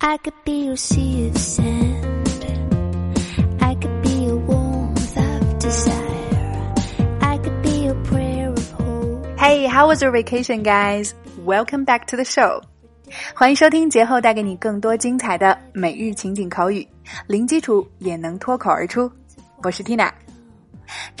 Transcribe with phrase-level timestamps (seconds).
[0.00, 2.28] I could be your sea of sand.
[3.60, 6.74] I could be your warmth of desire.
[7.20, 9.26] I could be your prayer of hope.
[9.38, 11.14] Hey, how was your vacation, guys?
[11.44, 12.62] Welcome back to the show.
[13.34, 16.86] 欢迎收听节后带给你更多精彩的每日情景口语，
[17.26, 19.10] 零基础也能脱口而出。
[19.62, 20.10] 我是 Tina。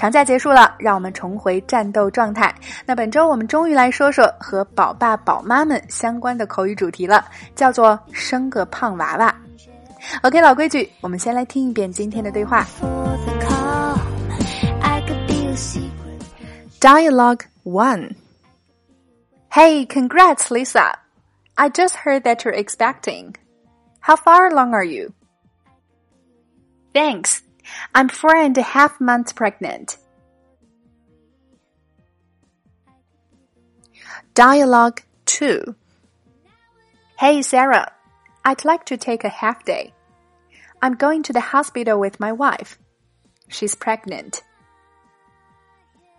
[0.01, 2.51] 长假结束了，让我们重回战斗状态。
[2.87, 7.23] 那本周我们终于来说说和宝爸宝妈们相关的口语主题了，
[7.53, 9.35] 叫做“生个胖娃娃”。
[10.23, 12.65] OK，老规矩，我们先来听一遍今天的对话。
[12.79, 13.99] For the calm,
[14.81, 16.23] I could be your secret.
[16.79, 17.45] Dialogue
[19.51, 20.93] Hey, congrats, Lisa.
[21.53, 23.35] I just heard that you're expecting.
[23.99, 25.11] How far along are you?
[26.91, 27.41] Thanks.
[27.94, 29.98] I'm four and a half months pregnant.
[34.34, 35.74] Dialogue 2
[37.18, 37.92] Hey, Sarah.
[38.44, 39.94] I'd like to take a half day.
[40.82, 42.78] I'm going to the hospital with my wife.
[43.48, 44.42] She's pregnant.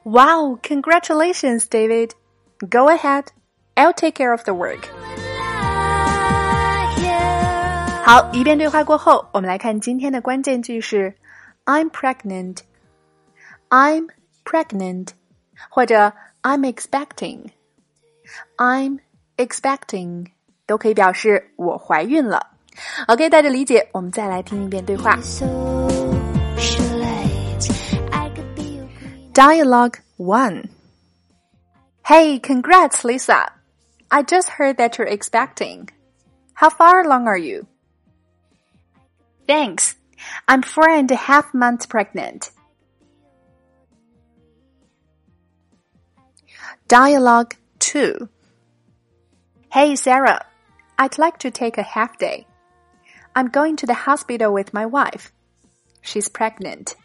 [0.04, 2.16] Wow, congratulations, David.
[2.68, 3.32] Go ahead.
[3.78, 4.90] I'll take care of the work.
[8.04, 11.14] 好，一遍对话过后，我们来看今天的关键句是
[11.66, 12.60] "I'm pregnant",
[13.70, 14.10] "I'm
[14.46, 15.10] pregnant"
[15.70, 17.52] 或者 "I'm expecting",
[18.58, 19.00] "I'm
[19.38, 20.28] expecting"
[20.66, 22.52] 都可以表示我怀孕了。
[23.08, 25.16] OK，带着理解，我们再来听一遍对话。
[25.18, 25.50] Socialite.
[28.12, 29.34] I could be your queen.
[29.34, 30.70] Dialogue 1
[32.06, 33.52] Hey, congrats, Lisa.
[34.10, 35.90] I just heard that you're expecting.
[36.54, 37.66] How far along are you?
[39.46, 39.96] Thanks.
[40.48, 42.52] I'm four and a half months pregnant.
[46.88, 48.30] Dialogue 2
[49.70, 50.46] Hey, Sarah.
[50.98, 52.48] I'd like to take a half day.
[53.36, 55.32] I'm going to the hospital with my wife.
[56.02, 56.96] She's pregnant.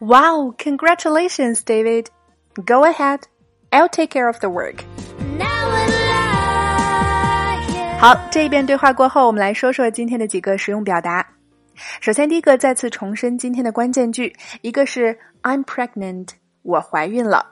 [0.00, 2.10] Wow, congratulations, David.
[2.64, 3.28] Go ahead.
[3.72, 4.84] I'll take care of the work.
[5.38, 5.86] Now I
[7.26, 7.98] lie here.
[8.00, 11.26] 好，这一遍对话过后，我们来说说今天的几个实用表达。
[12.05, 16.27] 首先，第一个再次重申今天的关键句，一个是 I'm pregnant，
[16.61, 17.43] 我怀孕了。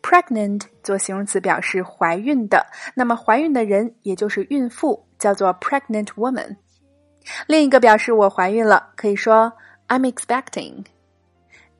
[0.00, 6.54] pregnant 做形容词表示怀孕的，那么怀孕的人也就是孕妇，叫做 pregnant woman。
[7.48, 9.52] 另一个表示我怀孕了，可以说
[9.88, 10.84] I'm expecting。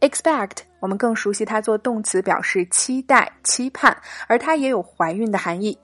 [0.00, 3.96] expect 我们更熟悉它做动词，表示期待、期盼，
[4.26, 5.78] 而它也有怀孕的含义。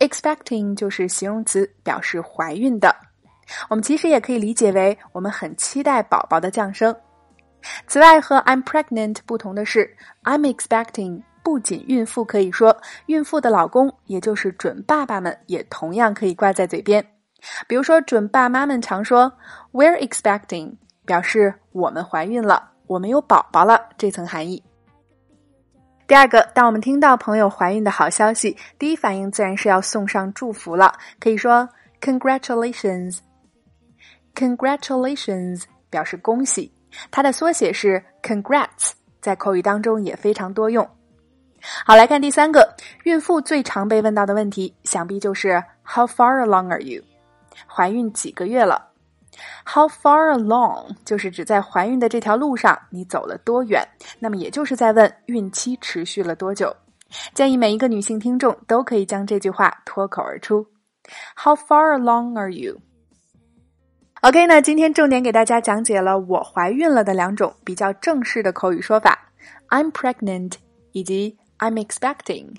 [0.00, 2.92] expecting 就是形容词，表示怀孕的。
[3.68, 6.94] 我们其实也可以理解为我们很期待宝宝的降生。
[7.86, 12.76] 此外，和 I'm pregnant 不同的是，I'm expecting 不仅孕妇可以说，
[13.06, 17.06] 孕妇的老公，也就是准爸爸们，也同样可以挂在嘴边。
[17.66, 19.32] 比如说，准爸妈们常说
[19.72, 24.62] "We're expecting"，表示我们怀孕了，我们有宝宝了这层含义。
[26.06, 31.68] 第二个，当我们听到朋友怀孕的好消息，第一反应自然是要送上祝福了，可以说
[32.00, 33.18] "Congratulations"。
[34.34, 36.72] Congratulations 表示恭喜，
[37.10, 40.88] 它的缩写是 Congrats，在口语当中也非常多用。
[41.84, 47.02] 好，来看第三个，孕妇最常被问到的问题，想必就是 How far along are you？
[47.66, 48.88] 怀孕几个月了
[49.64, 53.86] ？How far along 就是指在怀孕的这条路上你走了多远，
[54.18, 56.74] 那么也就是在问孕期持续了多久。
[57.34, 60.66] 建议每一个女性听众都可以将这句话脱口而出。
[61.36, 62.80] How far along are you？
[64.22, 69.18] OK，那今天重点给大家讲解了我怀孕了的两种比较正式的口语说法
[69.68, 70.52] ：I'm pregnant
[70.92, 72.54] 以及 I'm expecting。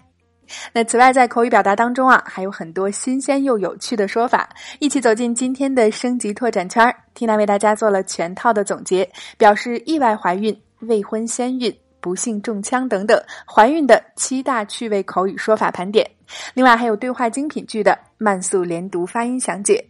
[0.73, 4.49] 那此外，在口语表达当中啊，还有很多新鲜又有趣的说法。
[4.79, 16.05] 一起走进今天的升级拓展圈，Tina 为大家做了全套的总结，表示意外怀孕、未婚先孕、不幸中枪等等怀孕的七大趣味口语说法盘点。
[16.53, 19.81] 另外还有对话精品句的慢速连读发音详解。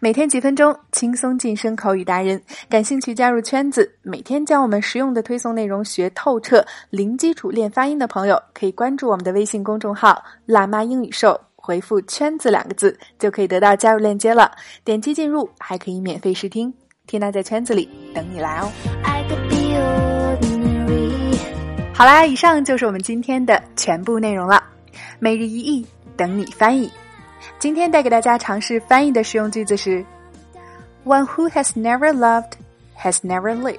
[0.00, 2.40] 每天几分钟，轻松晋升口语达人。
[2.68, 14.50] 感兴趣加入圈子，每天将我们实用的推送内容学透彻，零基础练发音的朋友，可以关注我们的微信公众号“辣妈英语秀”，回复“圈子”两个字，就可以得到加入链接了。
[14.84, 16.72] 点击进入，还可以免费试听。
[17.06, 18.72] 缇娜在圈子里等你来哦。
[19.04, 21.38] I could be ordinary.
[21.94, 24.62] 好啦，以上就是我们今天的全部内容了。
[25.18, 25.86] 每日一译，
[26.16, 26.90] 等你翻译。
[27.58, 30.04] 今天带给大家尝试翻译的实用句子是
[31.04, 32.52] ：One who has never loved
[32.98, 33.78] has never lived。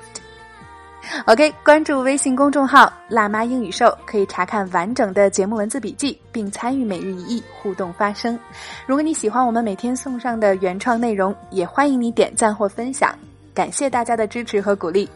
[1.25, 8.37] OK，关注微信公众号“辣妈英语秀”，可以查看完整的节目文字笔记，并参与每日一译互动发声。
[8.85, 13.17] 如果你喜欢我们每天送上的原创内容，也欢迎你点赞或分享。
[13.53, 15.09] 感谢大家的支持和鼓励。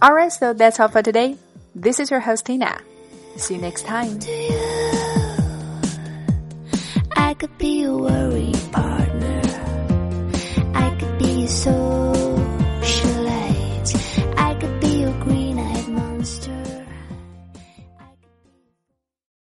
[0.00, 1.36] Alright, so that's all for today.
[1.78, 2.78] This is your host Tina.
[3.36, 4.18] See you next time.
[7.42, 9.11] could be a worry part.